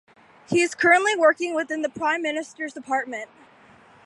[0.49, 3.29] He is currently working within the Prime Minister's department.